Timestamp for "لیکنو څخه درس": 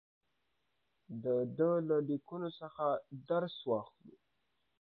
2.09-3.55